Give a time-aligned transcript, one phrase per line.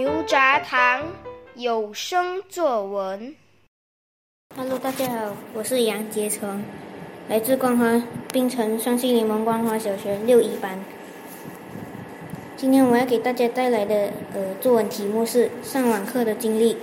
[0.00, 1.02] 牛轧糖
[1.54, 3.34] 有声作文。
[4.56, 6.64] Hello，大家好，我是杨杰成，
[7.28, 8.02] 来自光华
[8.32, 10.82] 冰城双溪联盟光华小学六一班。
[12.56, 16.78] 今天我要给大家带来的呃作文题目是上网课的经历。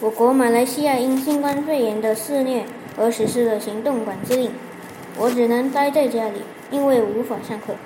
[0.00, 2.64] 我国马来西亚因新冠肺炎的肆虐
[2.96, 4.50] 而实施了行动管制令，
[5.16, 6.40] 我只能待在家里，
[6.72, 7.76] 因为无法上课，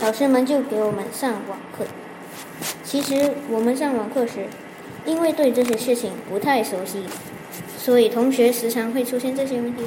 [0.00, 1.84] 老师们就给我们上网课。
[2.92, 4.44] 其实我们上网课时，
[5.06, 6.98] 因为对这些事情不太熟悉，
[7.78, 9.82] 所以同学时常会出现这些问题：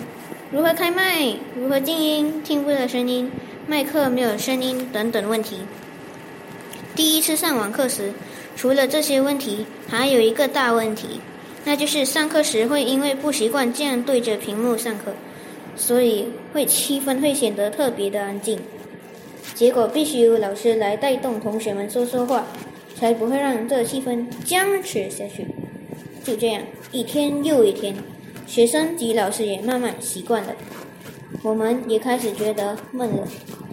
[0.50, 3.32] 如何开麦、如何静音、听不到声音、
[3.68, 5.60] 麦克没有声音等等问题。
[6.96, 8.12] 第一次上网课时，
[8.56, 11.22] 除了这些问题，还有一个大问题，
[11.64, 15.14] 那就是上课时会因为不习惯这样对着屏幕上课，
[15.76, 18.58] 所以会气氛会显得特别的安静。
[19.54, 22.44] 结果必须由老师来带动同学们说说话，
[22.96, 25.46] 才不会让这气氛僵持下去。
[26.24, 27.96] 就这样，一天又一天，
[28.48, 30.56] 学生及老师也慢慢习惯了，
[31.44, 33.28] 我们也开始觉得闷了。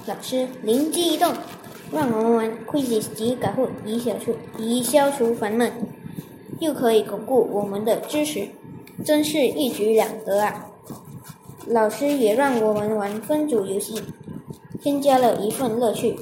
[0.06, 1.32] 老师灵机一动。
[1.94, 5.70] 让我们玩 quiz 及改户，以消除以消除烦闷，
[6.58, 8.48] 又可以巩固我们的知识，
[9.04, 10.70] 真是一举两得啊！
[11.66, 14.02] 老师也让我们玩分组游戏，
[14.80, 16.16] 添加了一份乐趣，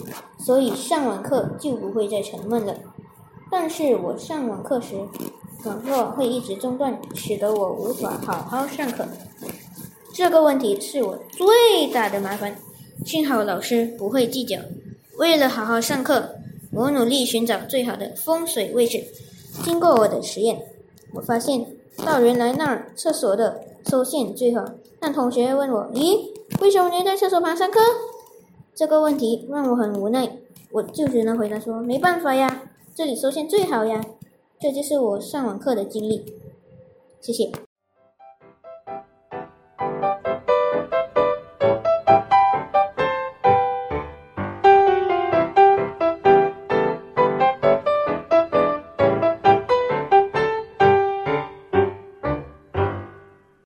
[0.45, 2.75] 所以上网课就不会再沉闷了。
[3.51, 4.95] 但是我上网课时，
[5.65, 9.05] 网络会一直中断，使得我无法好好上课。
[10.13, 12.57] 这个问题是我最大的麻烦，
[13.05, 14.59] 幸好老师不会计较。
[15.19, 16.37] 为了好好上课，
[16.73, 19.03] 我努力寻找最好的风水位置。
[19.65, 20.61] 经过我的实验，
[21.13, 21.67] 我发现
[22.05, 24.65] 到原来那儿厕所的收线最好。
[24.99, 26.19] 但同学问我：“咦，
[26.61, 27.81] 为什么你在厕所旁上课？”
[28.81, 30.39] 这个问题让我很无奈，
[30.73, 32.63] 我就只能回答说：“没办法呀，
[32.95, 34.03] 这里收线最好呀。”
[34.59, 36.25] 这就是我上网课的经历。
[37.21, 37.53] 谢谢。